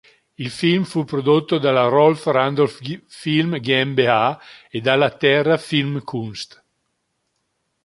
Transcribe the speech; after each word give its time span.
Il 0.35 0.49
film 0.49 0.83
fu 0.83 1.03
prodotto 1.03 1.59
dalla 1.59 1.85
Rolf 1.85 2.25
Randolf-Film 2.25 3.59
GmbH 3.59 4.39
e 4.71 4.81
dalla 4.81 5.11
Terra-Filmkunst. 5.15 6.63